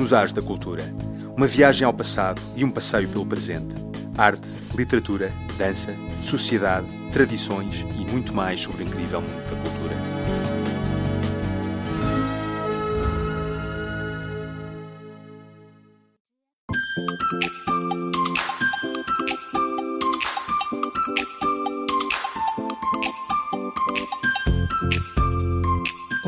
[0.00, 0.82] nos Ares da Cultura.
[1.36, 3.76] Uma viagem ao passado e um passeio pelo presente.
[4.16, 10.09] Arte, literatura, dança, sociedade, tradições e muito mais sobre o incrível mundo da cultura.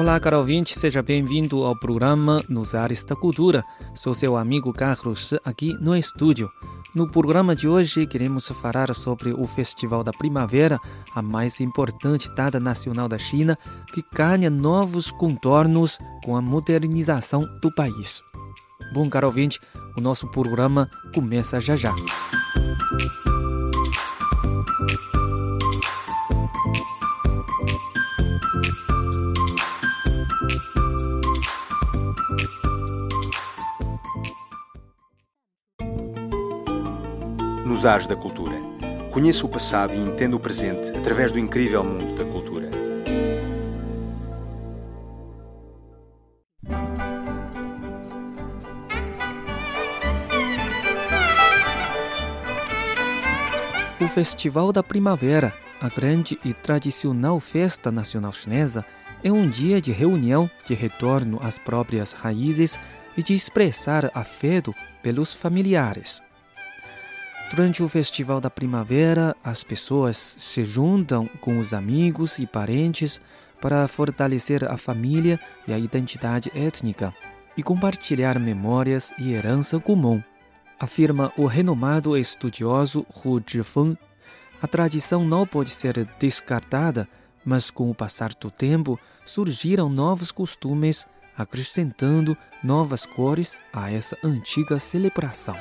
[0.02, 3.64] Olá, caro ouvinte, seja bem-vindo ao programa Nos Ares da Cultura.
[3.94, 6.50] Sou seu amigo Carlos, aqui no estúdio.
[6.92, 10.80] No programa de hoje, queremos falar sobre o Festival da Primavera,
[11.14, 13.56] a mais importante data nacional da China,
[13.94, 18.20] que ganha novos contornos com a modernização do país.
[18.92, 19.60] Bom, caro ouvinte,
[19.96, 21.94] o nosso programa começa já já.
[37.82, 38.54] Nos Ares da Cultura.
[39.10, 42.70] Conheça o passado e entenda o presente através do incrível mundo da cultura.
[54.00, 58.86] O Festival da Primavera, a grande e tradicional festa nacional chinesa,
[59.24, 62.78] é um dia de reunião, de retorno às próprias raízes
[63.16, 64.72] e de expressar afeto
[65.02, 66.22] pelos familiares.
[67.54, 73.20] Durante o Festival da Primavera, as pessoas se juntam com os amigos e parentes
[73.60, 77.14] para fortalecer a família e a identidade étnica
[77.54, 80.22] e compartilhar memórias e herança comum.
[80.80, 83.98] Afirma o renomado estudioso Hu Zhifeng.
[84.62, 87.06] A tradição não pode ser descartada,
[87.44, 91.06] mas com o passar do tempo surgiram novos costumes,
[91.36, 95.54] acrescentando novas cores a essa antiga celebração.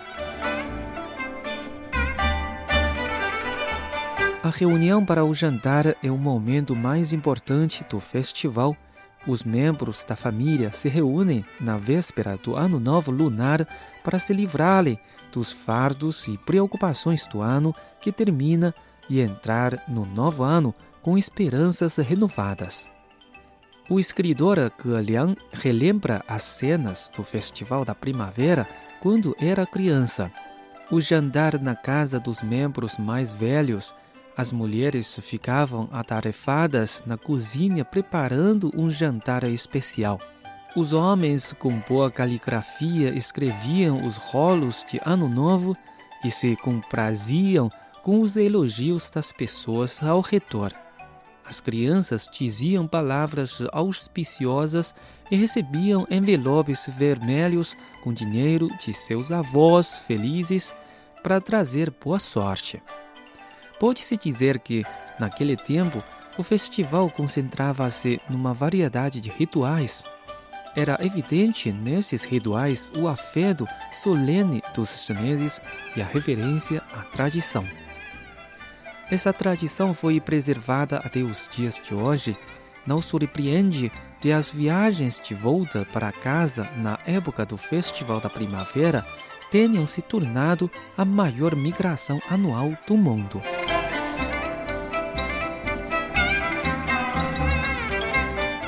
[4.43, 8.75] A reunião para o jantar é o momento mais importante do festival.
[9.27, 13.67] Os membros da família se reúnem na véspera do Ano Novo Lunar
[14.03, 14.97] para se livrarem
[15.31, 17.71] dos fardos e preocupações do ano
[18.01, 18.73] que termina
[19.07, 20.73] e entrar no novo ano
[21.03, 22.87] com esperanças renovadas.
[23.87, 28.67] O escritor Ge Liang relembra as cenas do Festival da Primavera
[29.03, 30.31] quando era criança.
[30.89, 33.93] O jantar na casa dos membros mais velhos
[34.35, 40.19] as mulheres ficavam atarefadas na cozinha preparando um jantar especial.
[40.75, 45.75] Os homens, com boa caligrafia, escreviam os rolos de Ano Novo
[46.23, 47.69] e se compraziam
[48.01, 50.73] com os elogios das pessoas ao redor.
[51.45, 54.95] As crianças diziam palavras auspiciosas
[55.29, 60.73] e recebiam envelopes vermelhos com dinheiro de seus avós felizes
[61.21, 62.81] para trazer boa sorte.
[63.81, 64.85] Pode-se dizer que,
[65.17, 66.03] naquele tempo,
[66.37, 70.03] o festival concentrava-se numa variedade de rituais.
[70.75, 75.59] Era evidente nesses rituais o afeto solene dos chineses
[75.95, 77.65] e a reverência à tradição.
[79.09, 82.37] Essa tradição foi preservada até os dias de hoje.
[82.85, 89.03] Não surpreende que as viagens de volta para casa na época do Festival da Primavera
[89.49, 93.41] tenham se tornado a maior migração anual do mundo.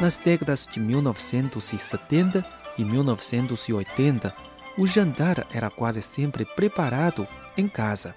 [0.03, 2.45] Nas décadas de 1970
[2.77, 4.35] e 1980,
[4.77, 7.25] o jantar era quase sempre preparado
[7.55, 8.13] em casa.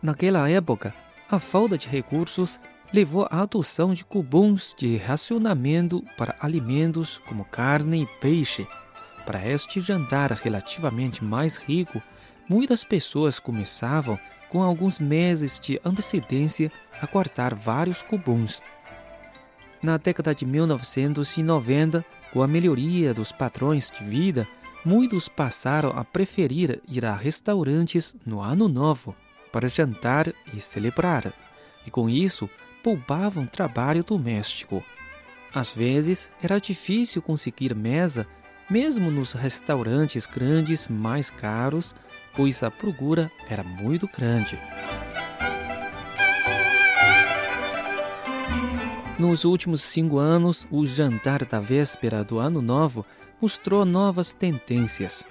[0.00, 0.94] Naquela época,
[1.28, 2.60] a falta de recursos
[2.92, 8.64] levou à adoção de cupons de racionamento para alimentos como carne e peixe.
[9.26, 12.00] Para este jantar relativamente mais rico,
[12.48, 14.16] muitas pessoas começavam
[14.48, 16.70] com alguns meses de antecedência
[17.02, 18.62] a cortar vários cupons.
[19.82, 24.46] Na década de 1990, com a melhoria dos padrões de vida,
[24.84, 29.14] muitos passaram a preferir ir a restaurantes no Ano Novo
[29.52, 31.32] para jantar e celebrar,
[31.86, 32.50] e com isso
[32.82, 34.82] poupavam trabalho doméstico.
[35.54, 38.26] Às vezes era difícil conseguir mesa,
[38.68, 41.94] mesmo nos restaurantes grandes mais caros,
[42.34, 44.58] pois a procura era muito grande.
[49.18, 53.04] Nos últimos cinco anos, o jantar da véspera do Ano Novo
[53.42, 55.26] mostrou novas tendências.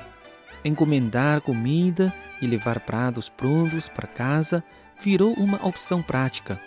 [0.65, 4.61] Encomendar comida e levar pratos prontos para casa
[5.01, 6.59] virou uma opção prática.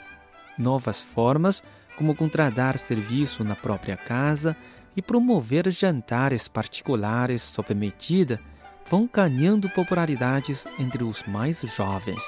[0.57, 1.63] Novas formas,
[1.95, 4.57] como contratar serviço na própria casa
[4.97, 8.41] e promover jantares particulares sob medida,
[8.89, 12.25] vão ganhando popularidades entre os mais jovens.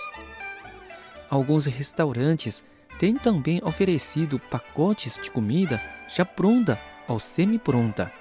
[1.31, 2.63] Alguns restaurantes
[3.03, 6.79] têm também oferecido pacotes de comida já pronta
[7.09, 8.13] ou semi-pronta.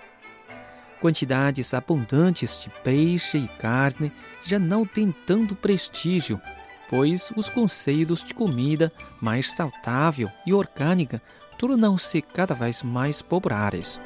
[0.99, 4.11] Quantidades abundantes de peixe e carne
[4.43, 6.41] já não têm tanto prestígio,
[6.89, 8.91] pois os conceitos de comida
[9.21, 11.21] mais saudável e orgânica
[11.59, 14.01] tornam-se cada vez mais populares.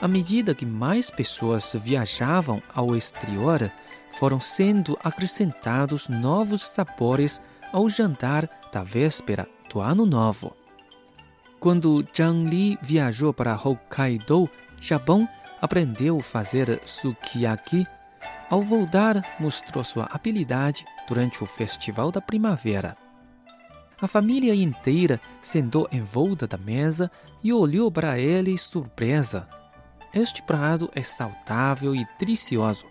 [0.00, 3.70] À medida que mais pessoas viajavam ao exterior,
[4.20, 7.40] foram sendo acrescentados novos sabores
[7.72, 10.54] ao jantar da véspera do Ano Novo.
[11.58, 14.46] Quando Zhang Li viajou para Hokkaido,
[14.78, 15.26] Japão,
[15.58, 17.86] aprendeu a fazer sukiyaki.
[18.50, 22.98] Ao voltar, mostrou sua habilidade durante o Festival da Primavera.
[23.98, 27.10] A família inteira sentou em volta da mesa
[27.42, 29.48] e olhou para ele surpresa.
[30.12, 32.84] Este prato é saudável e delicioso.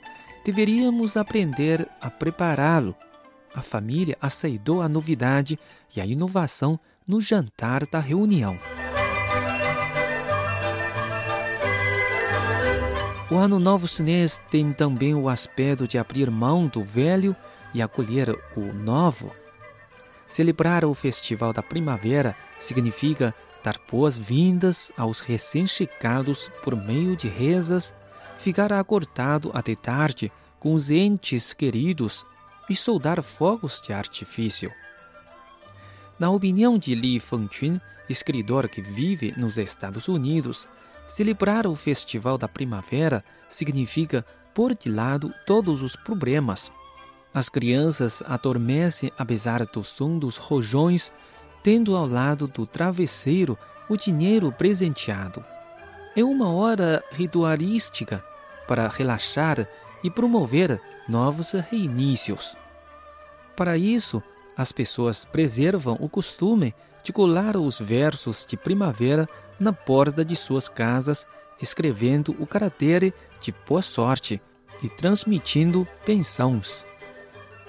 [0.44, 2.96] Deveríamos aprender a prepará-lo.
[3.54, 5.60] A família aceitou a novidade
[5.96, 8.58] e a inovação no jantar da reunião.
[13.32, 17.36] O Ano Novo Chinês tem também o aspecto de abrir mão do velho
[17.74, 19.32] e acolher o novo.
[20.28, 23.34] Celebrar o Festival da Primavera significa
[23.64, 27.94] dar boas-vindas aos recém-chegados por meio de rezas,
[28.40, 32.26] ficar acordado até tarde com os entes queridos
[32.70, 34.72] e soldar fogos de artifício.
[36.18, 40.68] Na opinião de Li Fengqun, escritor que vive nos Estados Unidos,
[41.08, 46.72] celebrar o Festival da Primavera significa pôr de lado todos os problemas.
[47.34, 51.12] As crianças adormecem apesar do som dos rojões
[51.62, 53.58] tendo ao lado do travesseiro
[53.90, 55.44] o dinheiro presenteado.
[56.16, 58.24] É uma hora ritualística
[58.69, 59.68] para relaxar
[60.04, 62.56] e promover novos reinícios.
[63.56, 64.21] Para isso,
[64.56, 69.27] as pessoas preservam o costume de colar os versos de primavera
[69.60, 71.25] na porta de suas casas,
[71.60, 73.12] escrevendo o caractere
[73.42, 74.39] de boa sorte
[74.83, 76.86] e transmitindo pensões.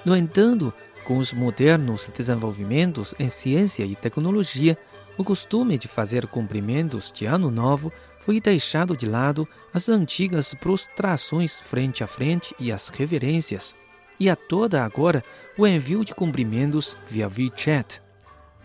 [0.05, 0.71] No entanto,
[1.05, 4.77] com os modernos desenvolvimentos em ciência e tecnologia,
[5.17, 7.91] o costume de fazer cumprimentos de Ano Novo
[8.21, 13.75] foi deixado de lado as antigas prostrações frente a frente e as reverências,
[14.21, 15.25] e a toda agora
[15.59, 18.01] o envio de cumprimentos via WeChat.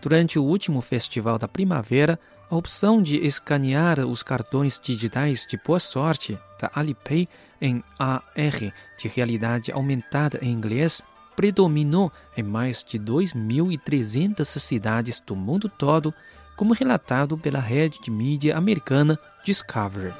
[0.00, 5.80] Durante o último festival da primavera, a opção de escanear os cartões digitais de boa
[5.80, 7.28] sorte da Alipay
[7.60, 11.02] em AR de realidade aumentada em inglês
[11.34, 16.14] predominou em mais de 2.300 cidades do mundo todo,
[16.56, 20.12] como relatado pela rede de mídia americana Discovery.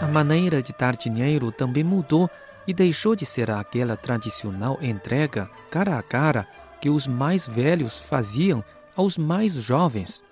[0.00, 2.28] A maneira de dar dinheiro também mudou
[2.66, 6.46] e deixou de ser aquela tradicional entrega cara a cara
[6.80, 8.62] que os mais velhos faziam
[8.96, 10.22] aos mais jovens.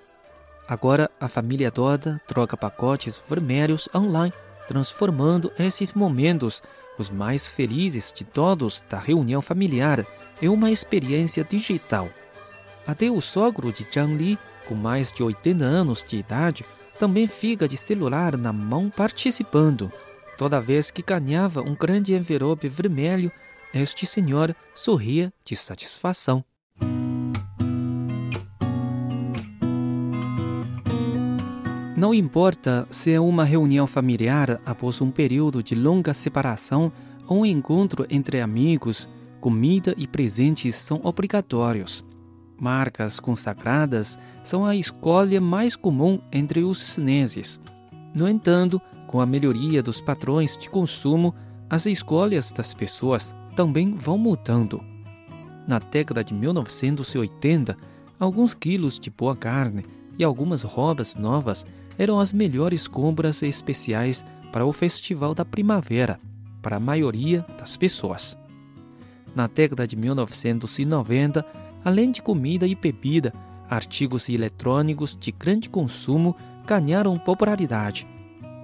[0.69, 4.35] Agora a família toda troca pacotes vermelhos online
[4.71, 6.63] transformando esses momentos,
[6.97, 10.07] os mais felizes de todos da reunião familiar,
[10.41, 12.09] em uma experiência digital.
[12.87, 16.65] Até o sogro de Zhang Li, com mais de 80 anos de idade,
[16.99, 19.91] também fica de celular na mão participando.
[20.37, 23.31] Toda vez que ganhava um grande envelope vermelho,
[23.73, 26.45] este senhor sorria de satisfação.
[31.97, 36.91] Não importa se é uma reunião familiar após um período de longa separação
[37.27, 39.07] ou um encontro entre amigos,
[39.41, 42.05] comida e presentes são obrigatórios.
[42.61, 47.59] Marcas consagradas são a escolha mais comum entre os chineses.
[48.15, 51.35] No entanto, com a melhoria dos padrões de consumo,
[51.69, 54.83] as escolhas das pessoas também vão mudando.
[55.67, 57.77] Na década de 1980,
[58.19, 59.85] alguns quilos de boa carne
[60.19, 61.65] e algumas roupas novas
[61.99, 66.19] eram as melhores compras especiais para o Festival da Primavera,
[66.61, 68.40] para a maioria das pessoas.
[69.35, 71.45] Na década de 1990,
[71.85, 73.33] além de comida e bebida,
[73.69, 78.07] artigos eletrônicos de grande consumo ganharam popularidade.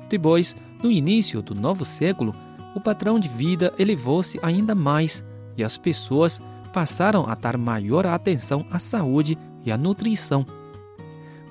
[0.09, 2.35] Depois, no início do novo século,
[2.75, 5.25] o padrão de vida elevou-se ainda mais
[5.57, 6.41] e as pessoas
[6.73, 10.45] passaram a dar maior atenção à saúde e à nutrição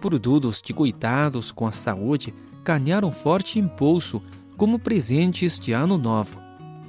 [0.05, 2.31] produtos de cuidados com a saúde
[2.63, 4.21] ganharam forte impulso
[4.55, 6.44] como presentes de Ano Novo.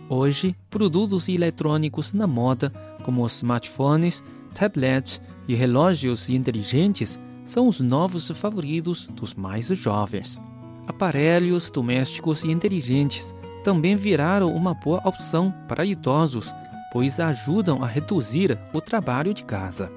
[0.09, 2.71] Hoje, produtos eletrônicos na moda,
[3.05, 4.23] como smartphones,
[4.55, 10.41] tablets e relógios inteligentes, são os novos favoritos dos mais jovens.
[10.87, 13.35] Aparelhos domésticos inteligentes
[13.65, 16.55] também viraram uma boa opção para idosos,
[16.93, 19.91] pois ajudam a reduzir o trabalho de casa.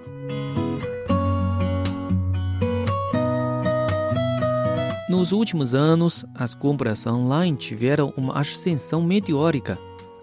[5.07, 9.77] Nos últimos anos, as compras online tiveram uma ascensão meteórica.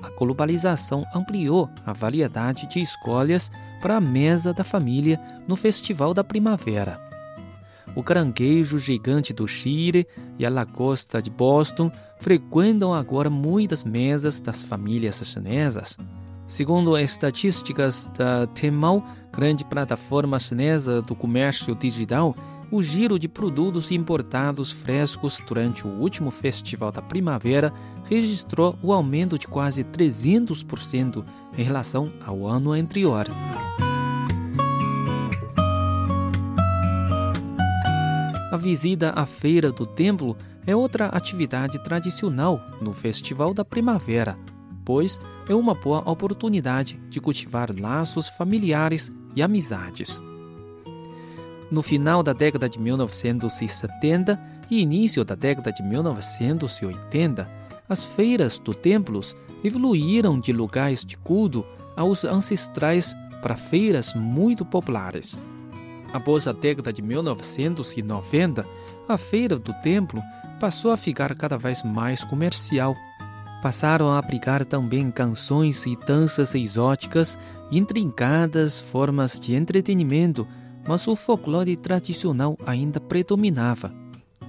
[0.07, 3.51] A globalização ampliou a variedade de escolhas
[3.83, 7.01] para a mesa da família no Festival da Primavera.
[7.97, 10.07] O caranguejo gigante do Chile
[10.39, 15.97] e a lagosta de Boston frequentam agora muitas mesas das famílias chinesas.
[16.47, 22.37] Segundo as estatísticas da Tmall, grande plataforma chinesa do comércio digital,
[22.71, 27.73] o giro de produtos importados frescos durante o último Festival da Primavera
[28.05, 31.25] registrou o aumento de quase 300%
[31.57, 33.27] em relação ao ano anterior.
[38.51, 44.39] A visita à Feira do Templo é outra atividade tradicional no Festival da Primavera,
[44.85, 50.21] pois é uma boa oportunidade de cultivar laços familiares e amizades.
[51.71, 57.49] No final da década de 1970 e início da década de 1980,
[57.89, 61.65] as feiras do templos evoluíram de lugares de culto
[61.97, 65.37] aos ancestrais para feiras muito populares.
[66.13, 68.65] Após a década de 1990,
[69.09, 70.23] a feira do templo
[70.61, 72.95] passou a ficar cada vez mais comercial.
[73.61, 77.39] Passaram a aplicar também canções e danças exóticas,
[77.71, 80.47] intrincadas formas de entretenimento
[80.87, 83.93] mas o folclore tradicional ainda predominava.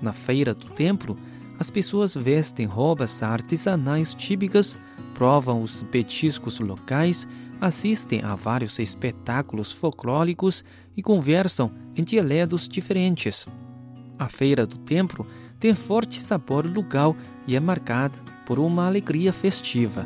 [0.01, 1.17] Na feira do templo,
[1.59, 4.77] as pessoas vestem roupas artesanais típicas,
[5.13, 7.27] provam os petiscos locais,
[7.59, 10.63] assistem a vários espetáculos folclóricos
[10.95, 13.47] e conversam em dialetos diferentes.
[14.19, 15.25] A feira do templo
[15.59, 17.15] tem forte sabor local
[17.47, 20.05] e é marcada por uma alegria festiva.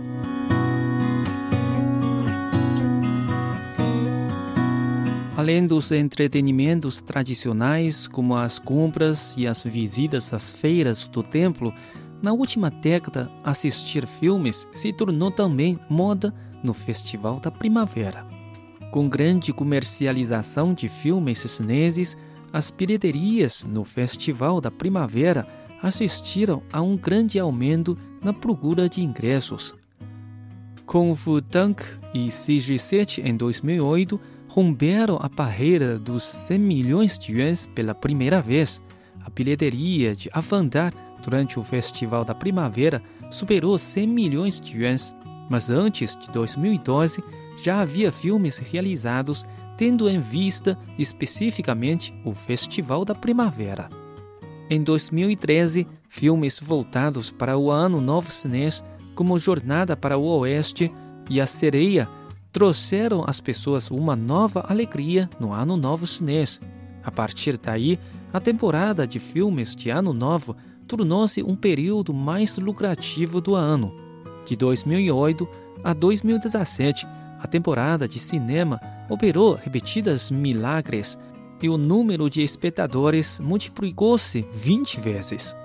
[5.41, 11.74] Além dos entretenimentos tradicionais, como as compras e as visitas às feiras do templo,
[12.21, 16.31] na última década, assistir filmes se tornou também moda
[16.63, 18.24] no Festival da Primavera.
[18.91, 22.15] Com grande comercialização de filmes chineses,
[22.53, 25.48] as bilheterias no Festival da Primavera
[25.81, 29.74] assistiram a um grande aumento na procura de ingressos.
[30.86, 31.81] Com Fu Tank
[32.13, 34.21] e CG7 em 2008,
[34.51, 38.81] romperam a barreira dos 100 milhões de yuans pela primeira vez.
[39.24, 40.93] A bilheteria de Avatar
[41.24, 45.15] durante o Festival da Primavera superou 100 milhões de yuans,
[45.50, 47.24] mas antes de 2012
[47.63, 49.46] já havia filmes realizados
[49.77, 53.89] tendo em vista especificamente o Festival da Primavera.
[54.70, 58.84] Em 2013, filmes voltados para o Ano Novo Chinês,
[59.15, 60.91] como Jornada para o Oeste
[61.29, 62.10] e A Sereia,
[62.51, 66.60] trouxeram às pessoas uma nova alegria no Ano Novo Chinês.
[67.03, 67.98] A partir daí,
[68.34, 70.55] a temporada de filmes de Ano Novo
[70.88, 73.96] tornou-se um período mais lucrativo do ano.
[74.46, 75.48] De 2008
[75.84, 77.08] a 2017,
[77.39, 78.79] a temporada de cinema
[79.10, 81.17] operou repetidas milagres
[81.62, 85.55] e o número de espectadores multiplicou-se 20 vezes.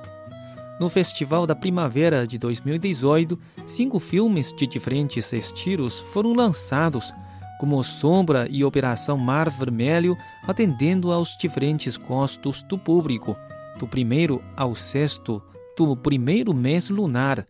[0.79, 7.15] No Festival da Primavera de 2018, cinco filmes de diferentes estilos foram lançados,
[7.59, 13.35] como Sombra e Operação Mar Vermelho, atendendo aos diferentes gostos do público,
[13.79, 15.43] do primeiro ao sexto
[15.79, 17.47] do primeiro mês lunar.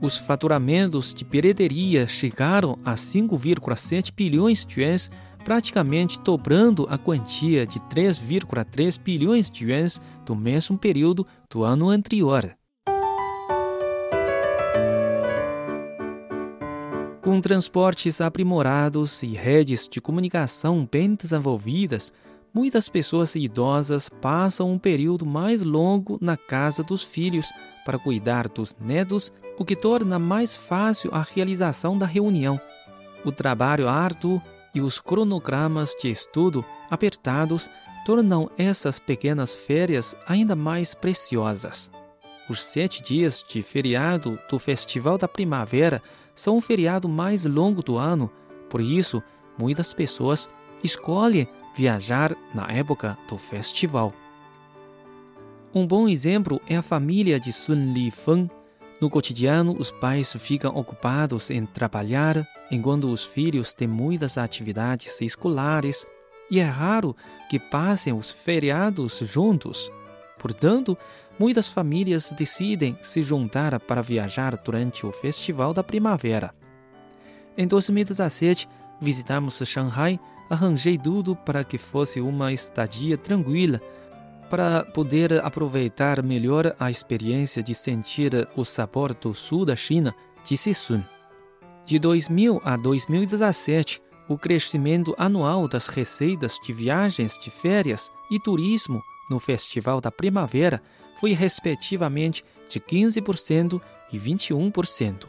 [0.00, 5.10] Os faturamentos de bilheteria chegaram a 5,7 bilhões de yuans,
[5.44, 12.56] praticamente dobrando a quantia de 3,3 bilhões de yuans do mesmo período do ano anterior.
[17.22, 22.12] Com transportes aprimorados e redes de comunicação bem desenvolvidas,
[22.52, 27.48] muitas pessoas idosas passam um período mais longo na casa dos filhos
[27.84, 32.60] para cuidar dos netos, o que torna mais fácil a realização da reunião.
[33.24, 34.42] O trabalho árduo
[34.74, 37.70] e os cronogramas de estudo apertados
[38.04, 41.88] tornam essas pequenas férias ainda mais preciosas.
[42.48, 46.02] Os sete dias de feriado do Festival da Primavera
[46.42, 48.28] são o feriado mais longo do ano,
[48.68, 49.22] por isso,
[49.56, 50.50] muitas pessoas
[50.82, 54.12] escolhem viajar na época do festival.
[55.72, 58.50] Um bom exemplo é a família de Sun Li Feng.
[59.00, 66.04] No cotidiano, os pais ficam ocupados em trabalhar, enquanto os filhos têm muitas atividades escolares.
[66.50, 67.14] e é raro
[67.48, 69.92] que passem os feriados juntos.
[70.40, 70.98] Portanto,
[71.38, 76.54] muitas famílias decidem se juntar para viajar durante o Festival da Primavera.
[77.56, 78.68] Em 2017,
[79.00, 83.80] visitamos Shanghai, arranjei tudo para que fosse uma estadia tranquila,
[84.48, 90.74] para poder aproveitar melhor a experiência de sentir o sabor do sul da China, disse
[90.74, 91.02] Sun.
[91.86, 99.02] De 2000 a 2017, o crescimento anual das receitas de viagens de férias e turismo
[99.28, 100.82] no Festival da Primavera
[101.22, 103.80] foi respectivamente de 15%
[104.12, 105.28] e 21%.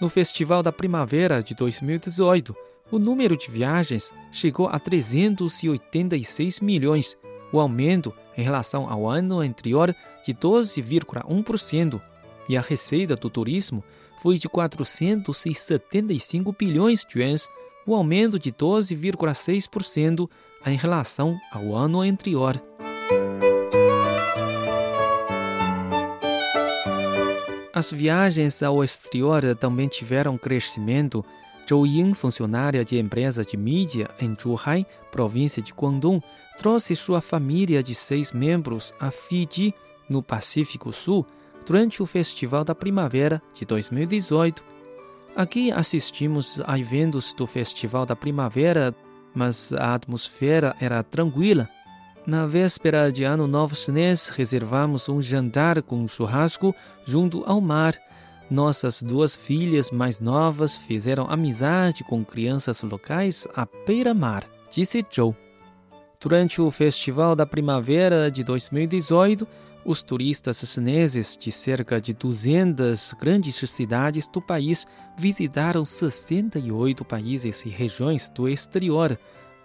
[0.00, 2.56] No Festival da Primavera de 2018,
[2.90, 7.14] o número de viagens chegou a 386 milhões,
[7.52, 12.00] o aumento em relação ao ano anterior de 12,1%,
[12.48, 13.84] e a receita do turismo
[14.22, 17.50] foi de 475 bilhões de yuans,
[17.86, 20.26] o aumento de 12,6%
[20.64, 22.58] em relação ao ano anterior.
[27.76, 31.22] As viagens ao exterior também tiveram crescimento.
[31.68, 36.22] Zhou Ying, funcionária de empresa de mídia em Zhuhai, província de Guangdong,
[36.56, 39.74] trouxe sua família de seis membros a Fiji,
[40.08, 41.26] no Pacífico Sul,
[41.66, 44.64] durante o Festival da Primavera de 2018.
[45.36, 48.96] Aqui assistimos a eventos do Festival da Primavera,
[49.34, 51.68] mas a atmosfera era tranquila
[52.26, 57.94] na véspera de Ano Novo Chinês, reservamos um jantar com churrasco junto ao mar.
[58.50, 65.34] Nossas duas filhas mais novas fizeram amizade com crianças locais à beira-mar, disse Joe.
[66.20, 69.46] Durante o Festival da Primavera de 2018,
[69.84, 74.84] os turistas chineses de cerca de 200 grandes cidades do país
[75.16, 79.16] visitaram 68 países e regiões do exterior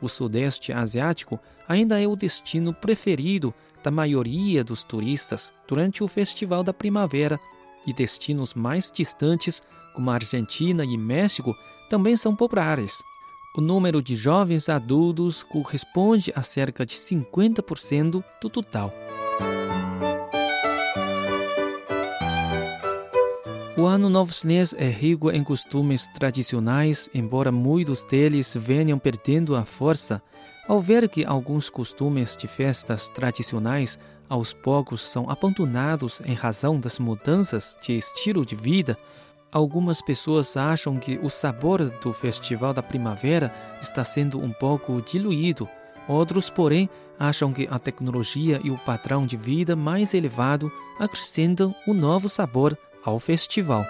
[0.01, 3.53] o Sudeste Asiático ainda é o destino preferido
[3.83, 7.39] da maioria dos turistas durante o Festival da Primavera,
[7.85, 9.63] e destinos mais distantes,
[9.95, 11.55] como Argentina e México,
[11.89, 13.01] também são populares.
[13.55, 18.93] O número de jovens adultos corresponde a cerca de 50% do total.
[23.77, 29.63] O Ano Novo Chinês é rico em costumes tradicionais, embora muitos deles venham perdendo a
[29.63, 30.21] força.
[30.67, 36.99] Ao ver que alguns costumes de festas tradicionais aos poucos são abandonados em razão das
[36.99, 38.97] mudanças de estilo de vida,
[39.49, 45.67] algumas pessoas acham que o sabor do Festival da Primavera está sendo um pouco diluído.
[46.09, 51.93] Outros, porém, acham que a tecnologia e o padrão de vida mais elevado acrescentam um
[51.93, 53.85] novo sabor ao festival.